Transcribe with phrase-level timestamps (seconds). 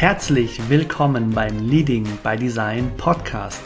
[0.00, 3.60] Herzlich willkommen beim Leading by Design Podcast.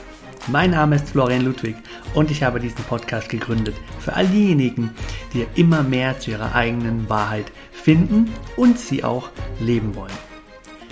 [0.49, 1.77] Mein Name ist Florian Ludwig
[2.15, 4.91] und ich habe diesen Podcast gegründet für all diejenigen,
[5.33, 9.31] die immer mehr zu ihrer eigenen Wahrheit finden und sie auch
[9.61, 10.11] leben wollen.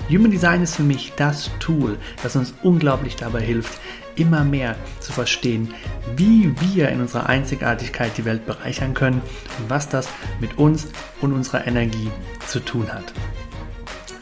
[0.09, 3.81] Human Design ist für mich das Tool, das uns unglaublich dabei hilft,
[4.17, 5.75] immer mehr zu verstehen,
[6.17, 9.23] wie wir in unserer Einzigartigkeit die Welt bereichern können
[9.59, 10.09] und was das
[10.41, 10.89] mit uns
[11.21, 12.11] und unserer Energie
[12.47, 13.13] zu tun hat.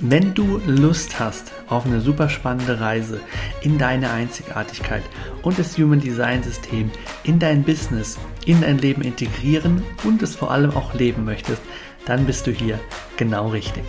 [0.02, 3.20] Wenn du Lust hast auf eine super spannende Reise
[3.60, 5.02] in deine Einzigartigkeit
[5.42, 6.90] und das Human Design System
[7.22, 11.60] in dein Business, in dein Leben integrieren und es vor allem auch leben möchtest,
[12.06, 12.80] dann bist du hier
[13.18, 13.84] genau richtig.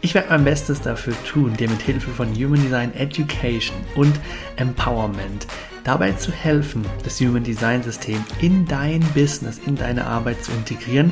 [0.00, 4.14] Ich werde mein Bestes dafür tun, dir mit Hilfe von Human Design Education und
[4.54, 5.48] Empowerment
[5.82, 11.10] dabei zu helfen, das Human Design System in dein Business, in deine Arbeit zu integrieren,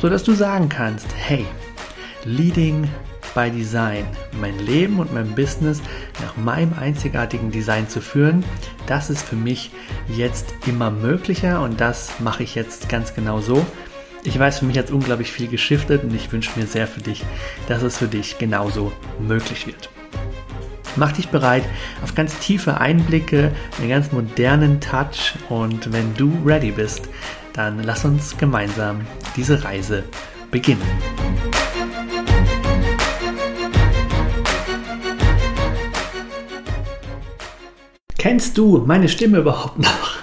[0.00, 1.44] sodass du sagen kannst, hey,
[2.24, 2.88] Leading
[3.34, 4.06] by Design,
[4.40, 5.82] mein Leben und mein Business
[6.22, 8.44] nach meinem einzigartigen Design zu führen,
[8.86, 9.72] das ist für mich
[10.08, 13.64] jetzt immer möglicher und das mache ich jetzt ganz genau so.
[14.24, 17.00] Ich weiß, für mich hat es unglaublich viel geschiftet und ich wünsche mir sehr für
[17.00, 17.24] dich,
[17.66, 19.90] dass es für dich genauso möglich wird.
[20.94, 21.64] Mach dich bereit
[22.04, 27.08] auf ganz tiefe Einblicke, einen ganz modernen Touch und wenn du ready bist,
[27.52, 29.00] dann lass uns gemeinsam
[29.34, 30.04] diese Reise
[30.52, 30.82] beginnen.
[38.18, 40.18] Kennst du meine Stimme überhaupt noch?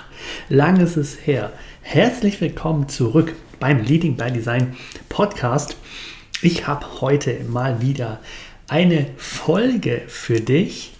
[0.47, 1.51] Lang ist es her.
[1.81, 4.75] Herzlich willkommen zurück beim Leading by Design
[5.09, 5.75] Podcast.
[6.41, 8.19] Ich habe heute mal wieder
[8.67, 10.93] eine Folge für dich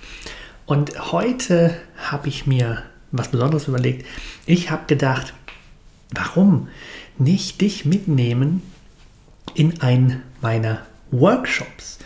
[0.65, 4.05] und heute habe ich mir was Besonderes überlegt.
[4.45, 5.33] Ich habe gedacht,
[6.11, 6.67] warum
[7.17, 8.61] nicht dich mitnehmen
[9.53, 11.99] in einen meiner Workshops?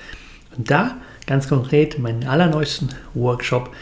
[0.56, 3.74] Und da ganz konkret meinen allerneuesten Workshop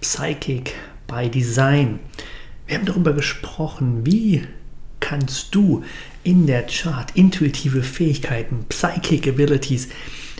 [0.00, 0.74] Psychic
[1.06, 1.98] by Design.
[2.66, 4.46] Wir haben darüber gesprochen, wie
[5.00, 5.84] kannst du
[6.24, 9.88] in der Chart intuitive Fähigkeiten, Psychic Abilities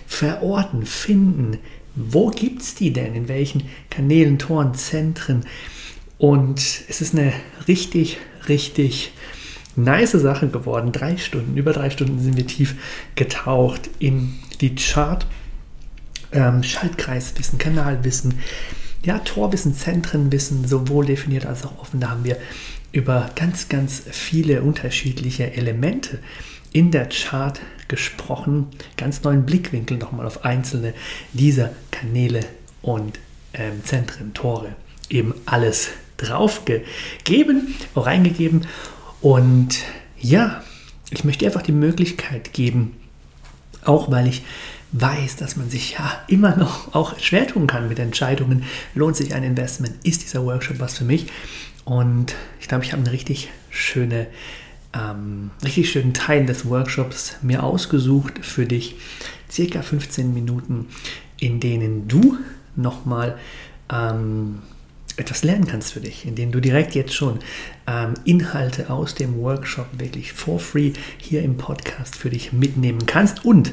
[0.06, 1.58] verorten, finden.
[1.94, 3.14] Wo gibt es die denn?
[3.14, 5.44] In welchen Kanälen, Toren, Zentren?
[6.18, 7.32] Und es ist eine
[7.66, 9.12] richtig, richtig
[9.76, 10.92] nice Sache geworden.
[10.92, 12.76] Drei Stunden, über drei Stunden sind wir tief
[13.14, 15.26] getaucht in die Chart.
[16.30, 18.34] Ähm, Schaltkreiswissen, Kanalwissen,
[19.04, 22.00] ja, Torwissen, Zentrenwissen, sowohl definiert als auch offen.
[22.00, 22.38] Da haben wir
[22.92, 26.18] über ganz, ganz viele unterschiedliche Elemente
[26.72, 28.68] in der Chart gesprochen.
[28.96, 30.94] Ganz neuen Blickwinkel nochmal auf einzelne
[31.32, 32.40] dieser Kanäle
[32.82, 33.18] und
[33.54, 34.74] ähm, Zentren, Tore.
[35.08, 38.66] Eben alles draufgegeben, reingegeben.
[39.20, 39.78] Und
[40.18, 40.62] ja,
[41.10, 42.96] ich möchte einfach die Möglichkeit geben,
[43.84, 44.42] auch weil ich
[44.92, 48.64] weiß, dass man sich ja immer noch auch schwer tun kann mit Entscheidungen.
[48.94, 49.94] Lohnt sich ein Investment?
[50.04, 51.26] Ist dieser Workshop was für mich?
[51.84, 54.26] Und ich glaube, ich habe einen richtig schöne,
[54.94, 58.96] ähm, richtig schönen Teil des Workshops mir ausgesucht für dich.
[59.50, 60.86] Circa 15 Minuten,
[61.38, 62.38] in denen du
[62.76, 63.36] nochmal
[63.92, 64.62] ähm,
[65.16, 67.38] etwas lernen kannst für dich, in denen du direkt jetzt schon
[67.86, 73.44] ähm, Inhalte aus dem Workshop wirklich for free hier im Podcast für dich mitnehmen kannst
[73.44, 73.72] und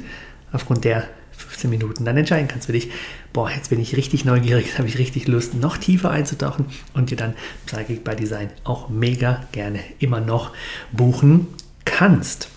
[0.52, 1.08] aufgrund der
[1.40, 2.90] 15 Minuten dann entscheiden kannst für dich,
[3.34, 7.12] boah, jetzt bin ich richtig neugierig, jetzt habe ich richtig Lust, noch tiefer einzutauchen und
[7.12, 7.34] dir dann
[7.66, 10.52] Psychic by Design auch mega gerne immer noch
[10.92, 11.48] buchen
[11.86, 12.50] kannst.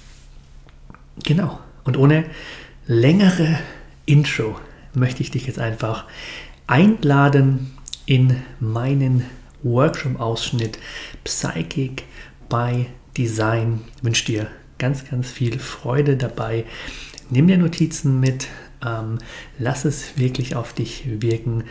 [1.25, 1.59] Genau.
[1.85, 2.25] Und ohne
[2.87, 3.59] längere
[4.07, 4.59] Intro
[4.95, 6.05] möchte ich dich jetzt einfach
[6.67, 7.73] einladen
[8.07, 9.25] in meinen
[9.63, 10.79] Workshop-Ausschnitt
[11.25, 12.05] Psychic
[12.49, 13.81] by Design.
[13.97, 14.47] Ich wünsche dir
[14.79, 16.65] ganz, ganz viel Freude dabei
[17.33, 18.47] nimm dir Notizen mit,
[18.85, 19.19] ähm,
[19.59, 21.65] lass es wirklich auf dich wirken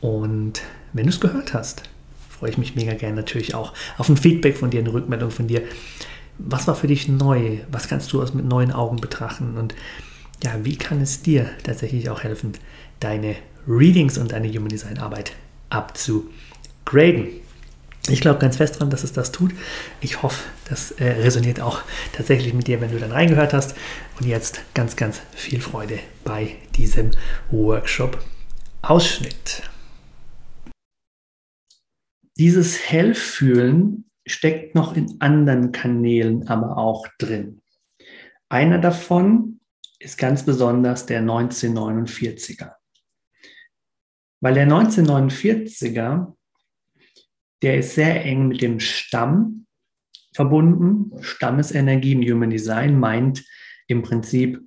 [0.00, 0.62] und
[0.92, 1.82] wenn du es gehört hast,
[2.28, 5.46] freue ich mich mega gerne natürlich auch auf ein Feedback von dir, eine Rückmeldung von
[5.46, 5.62] dir.
[6.38, 7.58] Was war für dich neu?
[7.70, 9.56] Was kannst du aus mit neuen Augen betrachten?
[9.58, 9.74] Und
[10.42, 12.52] ja, wie kann es dir tatsächlich auch helfen,
[12.98, 13.36] deine
[13.68, 15.32] Readings und deine Human Design Arbeit
[15.68, 17.28] abzugraden?
[18.08, 19.52] Ich glaube ganz fest daran, dass es das tut.
[20.00, 21.82] Ich hoffe, das äh, resoniert auch
[22.12, 23.76] tatsächlich mit dir, wenn du dann reingehört hast.
[24.18, 27.10] Und jetzt ganz, ganz viel Freude bei diesem
[27.50, 29.64] Workshop-Ausschnitt.
[32.38, 37.60] Dieses Hellfühlen steckt noch in anderen Kanälen aber auch drin.
[38.48, 39.60] Einer davon
[39.98, 42.72] ist ganz besonders der 1949er.
[44.40, 46.32] Weil der 1949er
[47.62, 49.66] der ist sehr eng mit dem Stamm
[50.34, 51.12] verbunden.
[51.20, 53.44] Stammesenergie im Human Design meint
[53.88, 54.60] im Prinzip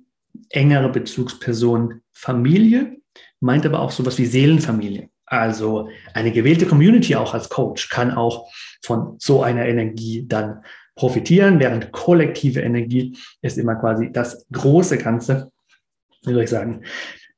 [0.50, 2.98] engere Bezugsperson Familie,
[3.40, 5.08] meint aber auch sowas wie Seelenfamilie.
[5.26, 8.46] Also eine gewählte Community auch als Coach kann auch
[8.82, 10.62] von so einer Energie dann
[10.96, 15.50] profitieren, während kollektive Energie ist immer quasi das große Ganze,
[16.24, 16.82] wie soll ich sagen,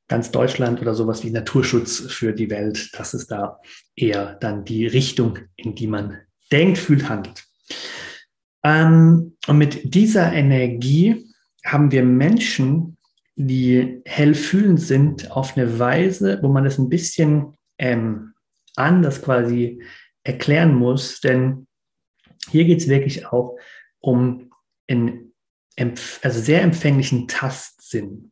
[0.07, 2.91] ganz Deutschland oder sowas wie Naturschutz für die Welt.
[2.97, 3.59] Das ist da
[3.95, 6.17] eher dann die Richtung, in die man
[6.51, 7.43] denkt, fühlt, handelt.
[8.63, 11.25] Ähm, und mit dieser Energie
[11.65, 12.97] haben wir Menschen,
[13.35, 18.33] die hell fühlend sind, auf eine Weise, wo man das ein bisschen ähm,
[18.75, 19.83] anders quasi
[20.23, 21.21] erklären muss.
[21.21, 21.67] Denn
[22.49, 23.57] hier geht es wirklich auch
[23.99, 24.51] um
[24.87, 25.33] einen
[26.21, 28.31] also sehr empfänglichen Tastsinn.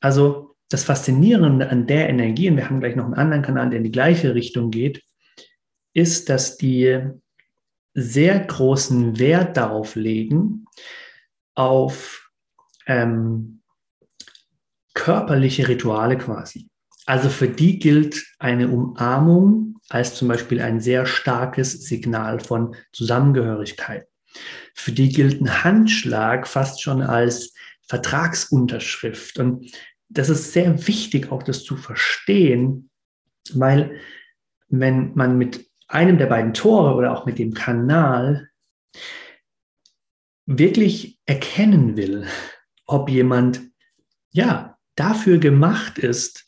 [0.00, 3.78] Also das Faszinierende an der Energie, und wir haben gleich noch einen anderen Kanal, der
[3.78, 5.02] in die gleiche Richtung geht,
[5.94, 7.00] ist, dass die
[7.94, 10.66] sehr großen Wert darauf legen,
[11.54, 12.30] auf
[12.86, 13.60] ähm,
[14.94, 16.68] körperliche Rituale quasi.
[17.06, 24.06] Also für die gilt eine Umarmung als zum Beispiel ein sehr starkes Signal von Zusammengehörigkeit.
[24.74, 27.54] Für die gilt ein Handschlag fast schon als
[27.88, 29.38] Vertragsunterschrift.
[29.38, 29.70] Und
[30.08, 32.90] das ist sehr wichtig, auch das zu verstehen,
[33.52, 34.00] weil
[34.68, 38.48] wenn man mit einem der beiden Tore oder auch mit dem Kanal
[40.46, 42.26] wirklich erkennen will,
[42.86, 43.62] ob jemand
[44.30, 46.46] ja dafür gemacht ist,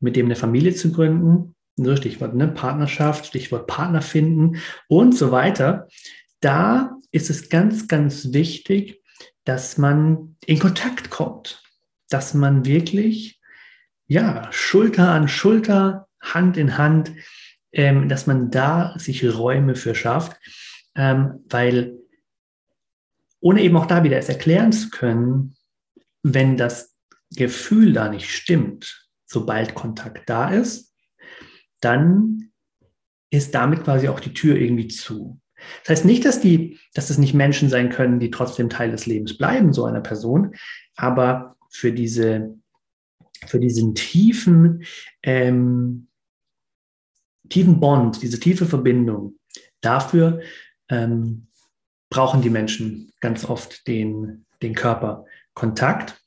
[0.00, 1.54] mit dem eine Familie zu gründen,
[1.96, 5.88] Stichwort ne, Partnerschaft, Stichwort Partner finden und so weiter,
[6.40, 9.02] da ist es ganz, ganz wichtig,
[9.44, 11.62] dass man in Kontakt kommt,
[12.08, 13.40] dass man wirklich
[14.06, 17.12] ja Schulter an Schulter, Hand in Hand
[17.76, 20.40] ähm, dass man da sich Räume für schafft,
[20.94, 21.98] ähm, weil
[23.38, 25.56] ohne eben auch da wieder es erklären zu können,
[26.22, 26.96] wenn das
[27.30, 30.94] Gefühl da nicht stimmt, sobald Kontakt da ist,
[31.80, 32.50] dann
[33.30, 35.38] ist damit quasi auch die Tür irgendwie zu.
[35.84, 39.04] Das heißt nicht, dass die, dass es nicht Menschen sein können, die trotzdem Teil des
[39.04, 40.54] Lebens bleiben, so einer Person,
[40.96, 42.58] aber für diese,
[43.46, 44.84] für diesen tiefen
[45.22, 46.08] ähm,
[47.48, 49.38] tiefen Bond, diese tiefe Verbindung,
[49.80, 50.40] dafür
[50.88, 51.48] ähm,
[52.10, 56.22] brauchen die Menschen ganz oft den, den Körperkontakt,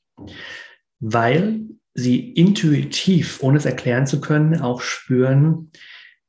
[0.98, 1.60] weil
[1.94, 5.72] sie intuitiv, ohne es erklären zu können, auch spüren,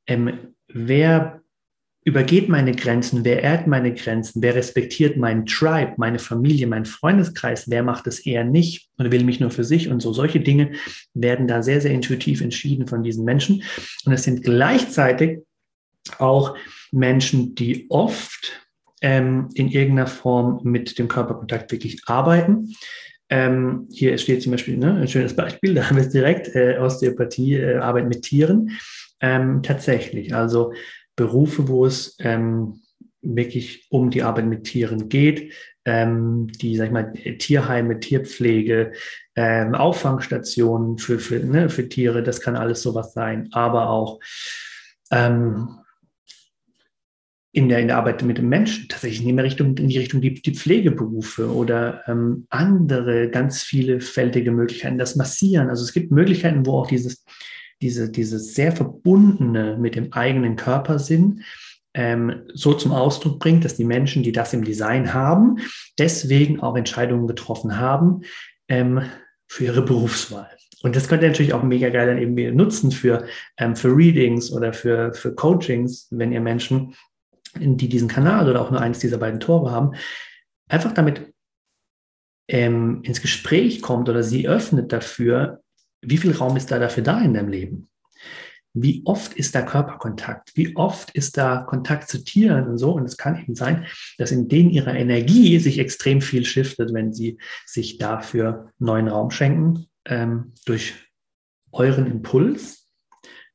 [0.07, 1.40] ähm, wer
[2.03, 7.69] übergeht meine Grenzen, wer ehrt meine Grenzen, wer respektiert meinen Tribe, meine Familie, meinen Freundeskreis,
[7.69, 10.11] wer macht es eher nicht und will mich nur für sich und so.
[10.11, 10.71] Solche Dinge
[11.13, 13.63] werden da sehr, sehr intuitiv entschieden von diesen Menschen.
[14.05, 15.39] Und es sind gleichzeitig
[16.17, 16.57] auch
[16.91, 18.67] Menschen, die oft
[19.01, 22.73] ähm, in irgendeiner Form mit dem Körperkontakt wirklich arbeiten.
[23.29, 26.79] Ähm, hier steht zum Beispiel ne, ein schönes Beispiel, da haben wir es direkt, äh,
[26.79, 28.71] Osteopathie, äh, Arbeit mit Tieren.
[29.23, 30.73] Ähm, tatsächlich, also
[31.21, 32.81] Berufe, wo es ähm,
[33.21, 35.53] wirklich um die Arbeit mit Tieren geht,
[35.85, 38.93] ähm, die, sag ich mal, Tierheime, Tierpflege,
[39.35, 44.19] ähm, Auffangstationen für, für, ne, für Tiere, das kann alles sowas sein, aber auch
[45.11, 45.69] ähm,
[47.51, 50.21] in, der, in der Arbeit mit dem Menschen, tatsächlich in die Richtung, in die, Richtung
[50.21, 55.69] die, die Pflegeberufe oder ähm, andere ganz vielfältige Möglichkeiten, das Massieren.
[55.69, 57.23] Also es gibt Möglichkeiten, wo auch dieses
[57.81, 61.43] diese, dieses sehr verbundene mit dem eigenen Körper sind,
[61.93, 65.57] ähm, so zum Ausdruck bringt, dass die Menschen, die das im Design haben,
[65.99, 68.21] deswegen auch Entscheidungen getroffen haben
[68.69, 69.01] ähm,
[69.47, 70.49] für ihre Berufswahl.
[70.83, 73.25] Und das könnt ihr natürlich auch mega geil dann eben nutzen für,
[73.57, 76.95] ähm, für Readings oder für, für Coachings, wenn ihr Menschen,
[77.55, 79.93] die diesen Kanal oder auch nur eins dieser beiden Tore haben,
[80.69, 81.33] einfach damit
[82.47, 85.60] ähm, ins Gespräch kommt oder sie öffnet dafür,
[86.01, 87.89] wie viel Raum ist da dafür da in deinem Leben?
[88.73, 90.51] Wie oft ist da Körperkontakt?
[90.55, 92.93] Wie oft ist da Kontakt zu Tieren und so?
[92.93, 93.85] Und es kann eben sein,
[94.17, 99.29] dass in denen ihrer Energie sich extrem viel shiftet, wenn sie sich dafür neuen Raum
[99.29, 100.93] schenken, ähm, durch
[101.73, 102.89] euren Impuls,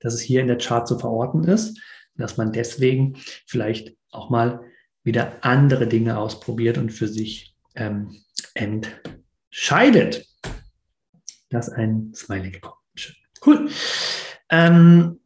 [0.01, 1.81] dass es hier in der Chart zu verorten ist,
[2.17, 4.61] dass man deswegen vielleicht auch mal
[5.03, 8.17] wieder andere Dinge ausprobiert und für sich ähm,
[8.55, 10.26] entscheidet
[11.51, 12.77] dass ein Smiley gekommen.
[13.45, 13.69] Cool.
[14.51, 15.21] Ähm,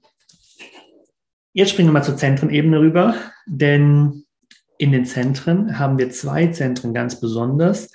[1.53, 3.15] jetzt springen wir mal zur Zentrenebene rüber,
[3.47, 4.25] denn
[4.79, 7.91] in den Zentren haben wir zwei Zentren ganz besonders,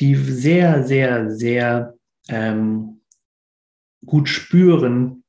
[0.00, 1.94] die sehr, sehr, sehr
[2.28, 3.00] ähm,
[4.04, 5.24] gut spüren,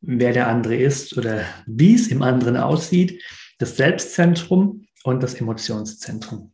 [0.00, 3.22] wer der andere ist oder wie es im anderen aussieht.
[3.58, 6.52] Das Selbstzentrum und das Emotionszentrum.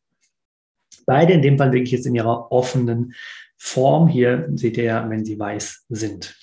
[1.12, 3.12] Beide in dem Fall wirklich jetzt in ihrer offenen
[3.58, 4.08] Form.
[4.08, 6.34] Hier seht ihr ja, wenn sie weiß sind.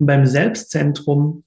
[0.00, 1.44] Und beim Selbstzentrum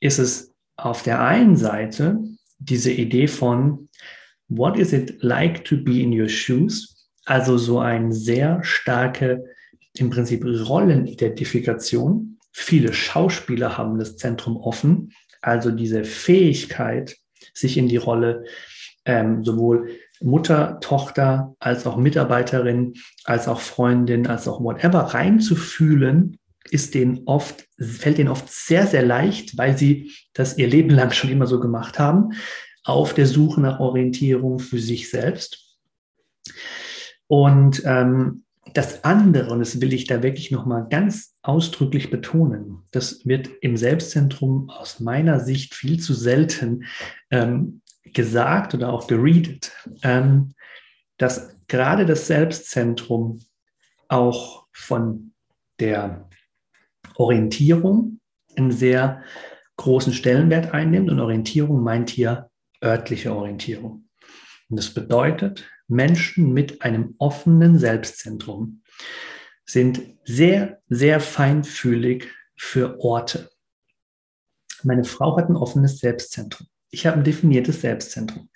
[0.00, 2.18] ist es auf der einen Seite
[2.58, 3.90] diese Idee von
[4.48, 7.10] What is it like to be in your shoes?
[7.26, 9.44] Also so eine sehr starke,
[9.98, 12.38] im Prinzip Rollenidentifikation.
[12.52, 15.12] Viele Schauspieler haben das Zentrum offen,
[15.42, 17.18] also diese Fähigkeit,
[17.52, 18.46] sich in die Rolle
[19.04, 19.90] ähm, sowohl
[20.20, 26.38] Mutter, Tochter, als auch Mitarbeiterin, als auch Freundin, als auch whatever reinzufühlen,
[26.70, 31.10] ist denen oft, fällt denen oft sehr, sehr leicht, weil sie das ihr Leben lang
[31.10, 32.32] schon immer so gemacht haben,
[32.84, 35.78] auf der Suche nach Orientierung für sich selbst.
[37.26, 43.26] Und ähm, das andere, und das will ich da wirklich nochmal ganz ausdrücklich betonen, das
[43.26, 46.84] wird im Selbstzentrum aus meiner Sicht viel zu selten
[47.30, 50.54] ähm, gesagt oder auch geredet, ähm,
[51.18, 53.40] dass gerade das Selbstzentrum
[54.08, 55.32] auch von
[55.78, 56.28] der
[57.16, 58.20] Orientierung
[58.56, 59.22] einen sehr
[59.76, 61.10] großen Stellenwert einnimmt.
[61.10, 62.50] Und Orientierung meint hier
[62.82, 64.08] örtliche Orientierung.
[64.68, 68.82] Und das bedeutet, Menschen mit einem offenen Selbstzentrum
[69.64, 73.50] sind sehr, sehr feinfühlig für Orte.
[74.82, 76.66] Meine Frau hat ein offenes Selbstzentrum.
[76.90, 78.50] Ich habe ein definiertes Selbstzentrum.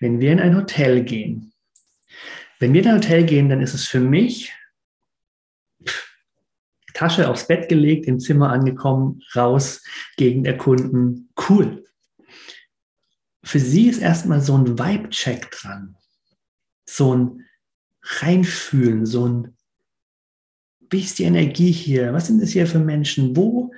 [0.00, 1.52] Wenn wir in ein Hotel gehen,
[2.58, 4.52] wenn wir in ein Hotel gehen, dann ist es für mich
[6.96, 9.82] Tasche aufs Bett gelegt, im Zimmer angekommen, raus,
[10.16, 11.84] Gegend erkunden, cool.
[13.44, 15.94] Für sie ist erstmal so ein Vibe-Check dran,
[16.88, 17.44] so ein
[18.02, 19.56] Reinfühlen, so ein,
[20.88, 22.14] wie ist die Energie hier?
[22.14, 23.36] Was sind das hier für Menschen?
[23.36, 23.74] Wo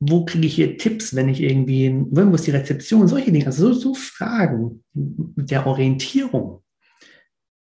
[0.00, 3.72] wo kriege ich hier Tipps, wenn ich irgendwie, wo ist die Rezeption, solche Dinge, also
[3.72, 6.62] so, so Fragen der Orientierung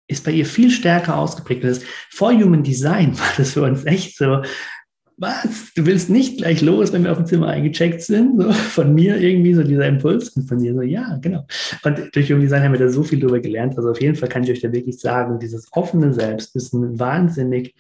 [0.09, 1.65] ist bei ihr viel stärker ausgeprägt.
[1.65, 4.43] das vor Human Design war das für uns echt so,
[5.19, 8.39] was, du willst nicht gleich los, wenn wir auf dem Zimmer eingecheckt sind?
[8.41, 11.47] So, von mir irgendwie so dieser Impuls und von dir so, ja, genau.
[11.85, 13.79] Und durch Human Design haben wir da so viel drüber gelernt.
[13.79, 16.99] Also auf jeden Fall kann ich euch da wirklich sagen, dieses offene Selbst ist ein
[16.99, 17.75] wahnsinnig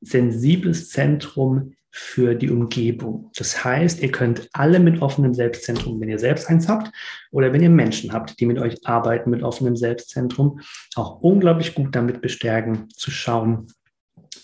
[0.00, 3.30] sensibles Zentrum für die Umgebung.
[3.36, 6.90] Das heißt, ihr könnt alle mit offenem Selbstzentrum, wenn ihr selbst eins habt
[7.30, 10.60] oder wenn ihr Menschen habt, die mit euch arbeiten mit offenem Selbstzentrum,
[10.94, 13.66] auch unglaublich gut damit bestärken, zu schauen,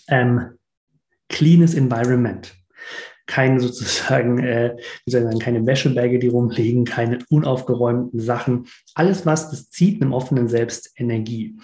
[0.07, 0.51] ähm,
[1.27, 2.55] cleanes Environment
[3.29, 4.75] keine sozusagen, äh,
[5.05, 8.65] wie soll ich sagen, keine Wäscheberge, die rumliegen, keine unaufgeräumten Sachen.
[8.95, 11.55] Alles, was das zieht einem offenen Selbst Energie.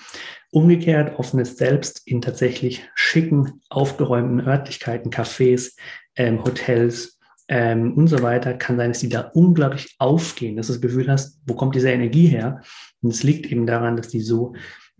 [0.56, 5.76] Umgekehrt, offenes Selbst in tatsächlich schicken, aufgeräumten Örtlichkeiten, Cafés,
[6.16, 7.20] ähm, Hotels
[7.50, 11.12] ähm, und so weiter, kann sein, dass die da unglaublich aufgehen, dass du das Gefühl
[11.12, 12.62] hast, wo kommt diese Energie her?
[13.02, 14.54] Und es liegt eben daran, dass die so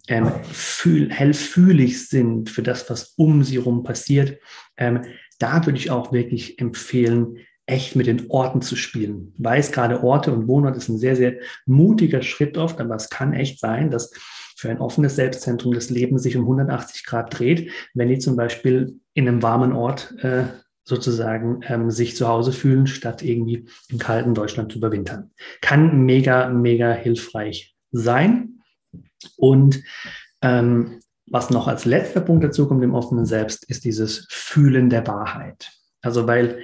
[0.10, 4.38] ähm, fühl, hellfühlig sind für das, was um sie herum passiert.
[4.76, 5.06] Ähm,
[5.40, 9.34] da würde ich auch wirklich empfehlen, echt mit den Orten zu spielen.
[9.38, 11.36] Weiß gerade Orte und Wohnort ist ein sehr, sehr
[11.66, 14.12] mutiger Schritt oft, aber es kann echt sein, dass
[14.66, 19.00] für ein offenes Selbstzentrum das Leben sich um 180 Grad dreht, wenn die zum Beispiel
[19.14, 20.46] in einem warmen Ort äh,
[20.84, 25.30] sozusagen ähm, sich zu Hause fühlen, statt irgendwie im kalten Deutschland zu überwintern.
[25.62, 28.60] Kann mega, mega hilfreich sein.
[29.38, 29.84] Und
[30.42, 35.06] ähm, was noch als letzter Punkt dazu kommt im offenen Selbst, ist dieses Fühlen der
[35.06, 35.72] Wahrheit.
[36.02, 36.60] Also weil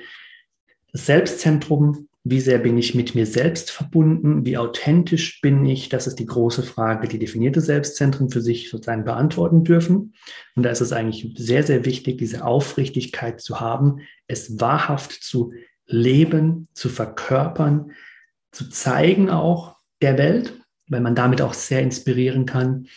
[0.91, 6.05] das Selbstzentrum, wie sehr bin ich mit mir selbst verbunden, wie authentisch bin ich, das
[6.05, 10.13] ist die große Frage, die definierte Selbstzentren für sich sozusagen beantworten dürfen.
[10.55, 15.53] Und da ist es eigentlich sehr, sehr wichtig, diese Aufrichtigkeit zu haben, es wahrhaft zu
[15.87, 17.91] leben, zu verkörpern,
[18.51, 22.87] zu zeigen auch der Welt, weil man damit auch sehr inspirieren kann,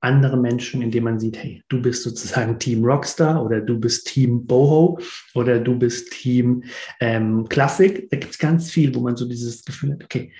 [0.00, 4.46] andere Menschen, indem man sieht, hey, du bist sozusagen Team Rockstar oder du bist Team
[4.46, 4.98] Boho
[5.34, 6.64] oder du bist Team
[7.00, 8.08] ähm, Klassik.
[8.10, 10.32] Da gibt es ganz viel, wo man so dieses Gefühl hat, okay,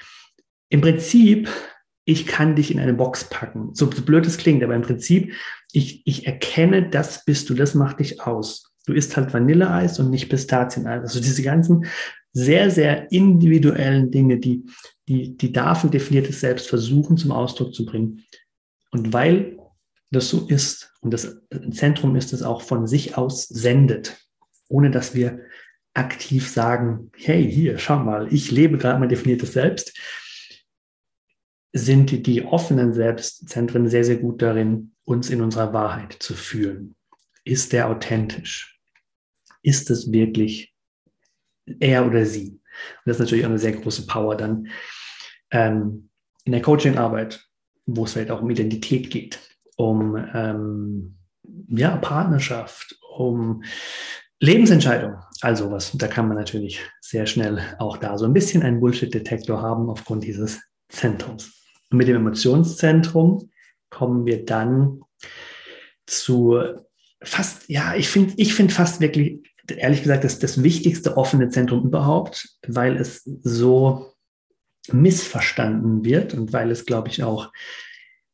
[0.70, 1.48] im Prinzip,
[2.04, 3.74] ich kann dich in eine Box packen.
[3.74, 5.34] So blöd es klingt, aber im Prinzip,
[5.72, 8.72] ich, ich erkenne, das bist du, das macht dich aus.
[8.86, 11.02] Du isst halt Vanilleeis und nicht Pistazieneis.
[11.02, 11.84] Also diese ganzen
[12.32, 14.64] sehr, sehr individuellen Dinge, die,
[15.08, 18.24] die, die darf ein definiertes Selbst versuchen zum Ausdruck zu bringen.
[18.90, 19.58] Und weil
[20.10, 24.26] das so ist und das Zentrum ist es auch von sich aus sendet,
[24.68, 25.40] ohne dass wir
[25.94, 29.98] aktiv sagen, hey, hier, schau mal, ich lebe gerade mein definiertes Selbst,
[31.72, 36.96] sind die offenen Selbstzentren sehr, sehr gut darin, uns in unserer Wahrheit zu fühlen.
[37.44, 38.80] Ist der authentisch?
[39.62, 40.74] Ist es wirklich
[41.78, 42.50] er oder sie?
[42.50, 42.60] Und
[43.06, 44.68] das ist natürlich auch eine sehr große Power dann,
[45.50, 46.10] ähm,
[46.44, 47.44] in der Coachingarbeit,
[47.96, 49.38] wo es vielleicht auch um Identität geht,
[49.76, 51.16] um ähm,
[51.68, 53.62] ja, Partnerschaft, um
[54.40, 58.80] Lebensentscheidung, also was, da kann man natürlich sehr schnell auch da so ein bisschen einen
[58.80, 61.52] Bullshit-Detektor haben aufgrund dieses Zentrums.
[61.90, 63.50] Und mit dem Emotionszentrum
[63.90, 65.00] kommen wir dann
[66.06, 66.58] zu
[67.22, 71.84] fast, ja, ich finde ich finde fast wirklich, ehrlich gesagt, das, das wichtigste offene Zentrum
[71.84, 74.14] überhaupt, weil es so
[74.92, 77.52] missverstanden wird und weil es, glaube ich, auch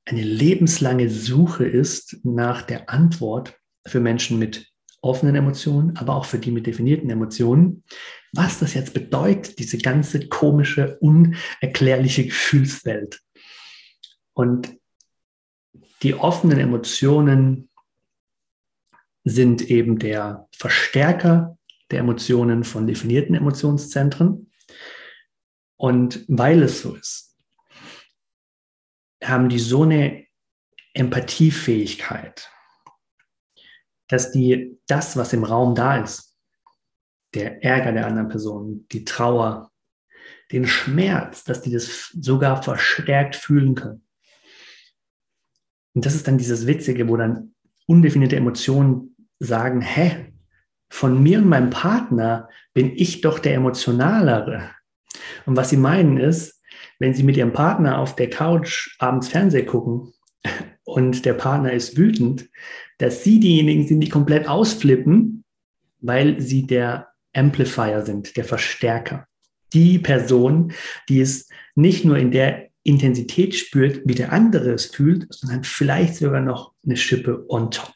[0.05, 6.39] eine lebenslange Suche ist nach der Antwort für Menschen mit offenen Emotionen, aber auch für
[6.39, 7.85] die mit definierten Emotionen,
[8.33, 13.21] was das jetzt bedeutet, diese ganze komische, unerklärliche Gefühlswelt.
[14.33, 14.77] Und
[16.03, 17.69] die offenen Emotionen
[19.25, 21.59] sind eben der Verstärker
[21.91, 24.46] der Emotionen von definierten Emotionszentren.
[25.77, 27.37] Und weil es so ist,
[29.23, 30.27] haben die so eine
[30.95, 32.51] Empathiefähigkeit,
[34.09, 36.37] dass die das, was im Raum da ist,
[37.35, 39.71] der Ärger der anderen Person, die Trauer,
[40.53, 44.07] den Schmerz, dass die das sogar verstärkt fühlen können.
[45.95, 47.55] Und das ist dann dieses Witzige, wo dann
[47.87, 50.33] undefinierte Emotionen sagen, hä,
[50.89, 54.76] von mir und meinem Partner bin ich doch der Emotionalere.
[55.45, 56.63] Und was sie meinen ist,
[56.99, 60.13] wenn sie mit ihrem Partner auf der Couch abends Fernsehen gucken
[60.85, 62.49] und der Partner ist wütend,
[62.99, 65.45] dass sie diejenigen sind, die komplett ausflippen,
[66.01, 69.27] weil sie der Amplifier sind, der Verstärker.
[69.73, 70.73] Die Person,
[71.09, 76.15] die es nicht nur in der Intensität spürt, wie der andere es fühlt, sondern vielleicht
[76.15, 77.93] sogar noch eine Schippe on top.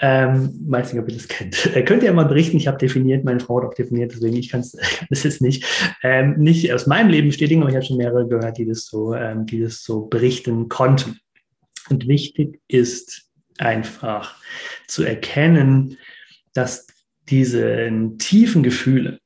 [0.00, 1.74] Ähm, weiß nicht, ob ihr das kennt.
[1.74, 4.48] Äh, könnt ihr mal berichten, ich habe definiert, meine Frau hat auch definiert, deswegen ich
[4.50, 5.64] kann es ist nicht,
[6.02, 9.14] ähm, nicht aus meinem Leben bestätigen, aber ich habe schon mehrere gehört, die das so,
[9.14, 11.18] ähm, die das so berichten konnten.
[11.90, 14.36] Und wichtig ist einfach
[14.88, 15.98] zu erkennen,
[16.54, 16.86] dass
[17.28, 19.20] diese tiefen Gefühle,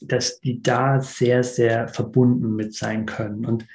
[0.00, 3.66] dass die da sehr, sehr verbunden mit sein können und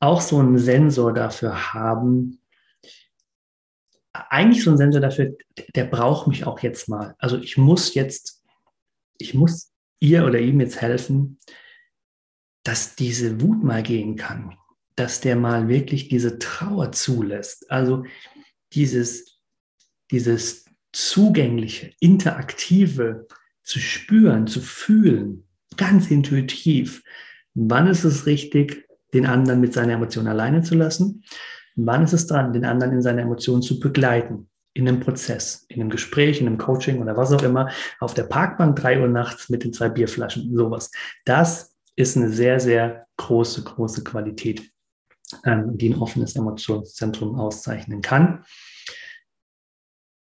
[0.00, 2.41] auch so einen Sensor dafür haben,
[4.12, 5.36] eigentlich so ein Sensor dafür,
[5.74, 7.14] der braucht mich auch jetzt mal.
[7.18, 8.42] Also ich muss jetzt,
[9.18, 11.38] ich muss ihr oder ihm jetzt helfen,
[12.64, 14.56] dass diese Wut mal gehen kann,
[14.96, 17.70] dass der mal wirklich diese Trauer zulässt.
[17.70, 18.04] Also
[18.72, 19.40] dieses,
[20.10, 23.26] dieses zugängliche, interaktive
[23.62, 25.46] zu spüren, zu fühlen,
[25.76, 27.02] ganz intuitiv.
[27.54, 31.24] Wann ist es richtig, den anderen mit seiner Emotion alleine zu lassen?
[31.76, 34.48] Wann ist es dran, den anderen in seiner Emotion zu begleiten?
[34.74, 38.24] In einem Prozess, in einem Gespräch, in einem Coaching oder was auch immer, auf der
[38.24, 40.90] Parkbank drei Uhr nachts mit den zwei Bierflaschen, sowas.
[41.26, 44.70] Das ist eine sehr, sehr große, große Qualität,
[45.44, 48.44] ähm, die ein offenes Emotionszentrum auszeichnen kann.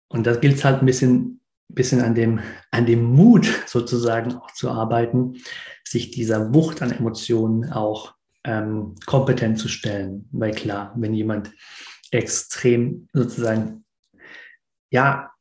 [0.09, 2.39] Und da gilt es halt ein bisschen, bisschen an, dem,
[2.71, 5.37] an dem Mut sozusagen auch zu arbeiten,
[5.87, 8.14] sich dieser Wucht an Emotionen auch
[8.45, 10.29] ähm, kompetent zu stellen.
[10.31, 11.51] Weil klar, wenn jemand
[12.11, 13.83] extrem sozusagen,
[14.91, 15.31] ja,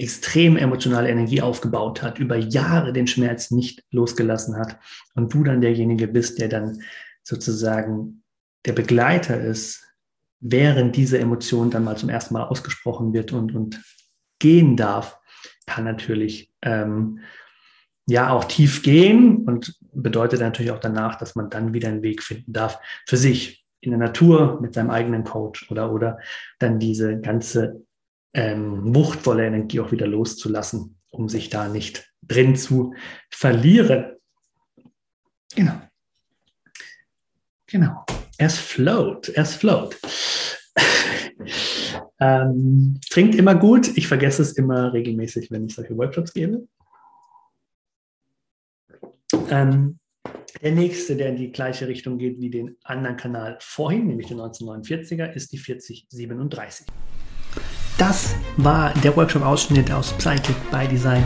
[0.00, 4.78] extrem emotionale Energie aufgebaut hat, über Jahre den Schmerz nicht losgelassen hat
[5.14, 6.82] und du dann derjenige bist, der dann
[7.24, 8.22] sozusagen
[8.64, 9.84] der Begleiter ist,
[10.40, 13.82] während diese Emotion dann mal zum ersten Mal ausgesprochen wird und, und
[14.38, 15.18] gehen darf,
[15.66, 17.20] kann natürlich ähm,
[18.08, 22.22] ja auch tief gehen und bedeutet natürlich auch danach, dass man dann wieder einen Weg
[22.22, 26.18] finden darf für sich in der Natur mit seinem eigenen Coach oder, oder
[26.58, 27.84] dann diese ganze
[28.32, 32.94] ähm, wuchtvolle Energie auch wieder loszulassen, um sich da nicht drin zu
[33.30, 34.16] verlieren.
[35.54, 35.80] Genau.
[37.66, 38.06] Genau.
[38.38, 39.98] Es float, es float.
[42.20, 43.96] ähm, trinkt immer gut.
[43.98, 46.66] Ich vergesse es immer regelmäßig, wenn ich solche Workshops gebe.
[49.50, 49.98] Ähm,
[50.62, 54.38] der nächste, der in die gleiche Richtung geht wie den anderen Kanal vorhin, nämlich den
[54.38, 56.86] 1949er, ist die 4037.
[57.96, 61.24] Das war der Workshop-Ausschnitt aus Psychic by Design.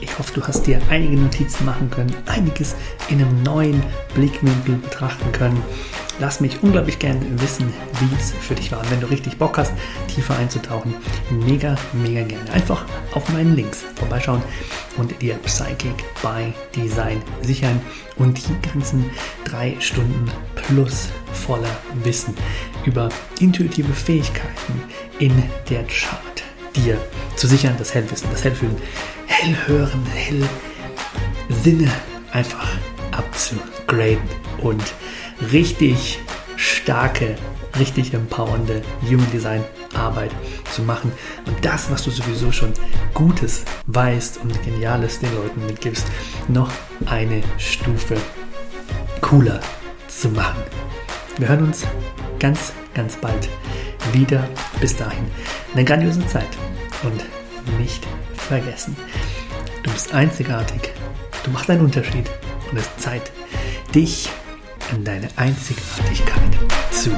[0.00, 2.74] Ich hoffe, du hast dir einige Notizen machen können, einiges
[3.08, 3.82] in einem neuen
[4.14, 5.62] Blickwinkel betrachten können.
[6.18, 8.80] Lass mich unglaublich gerne wissen, wie es für dich war.
[8.80, 9.72] Und wenn du richtig Bock hast,
[10.08, 10.94] tiefer einzutauchen,
[11.30, 12.50] mega, mega gerne.
[12.52, 14.42] Einfach auf meinen Links vorbeischauen
[14.96, 17.80] und dir Psychic by Design sichern
[18.16, 19.10] und die ganzen
[19.44, 22.34] drei Stunden plus voller Wissen
[22.86, 24.82] über intuitive Fähigkeiten
[25.18, 26.42] in der Chart
[26.74, 26.98] dir
[27.36, 28.76] zu sichern, das Hellwissen, das Hellfühlen,
[29.26, 30.06] Hellhören,
[31.48, 31.90] Hellsinne
[32.32, 32.68] einfach
[33.12, 34.18] abzugraden
[34.62, 34.82] und
[35.52, 36.18] richtig
[36.56, 37.36] starke,
[37.78, 40.30] richtig empowernde Human Design Arbeit
[40.72, 41.12] zu machen
[41.46, 42.72] und das, was du sowieso schon
[43.14, 46.06] Gutes weißt und Geniales den Leuten mitgibst,
[46.48, 46.70] noch
[47.06, 48.16] eine Stufe
[49.20, 49.60] cooler
[50.08, 50.62] zu machen.
[51.38, 51.84] Wir hören uns
[52.38, 53.48] ganz, ganz bald
[54.12, 54.48] wieder.
[54.80, 55.26] Bis dahin
[55.72, 56.48] eine grandiose Zeit
[57.02, 57.24] und
[57.78, 58.96] nicht vergessen,
[59.82, 60.92] du bist einzigartig,
[61.44, 62.30] du machst einen Unterschied
[62.70, 63.32] und es ist Zeit,
[63.94, 64.28] dich
[64.92, 66.58] an deine Einzigartigkeit
[66.90, 67.10] zu.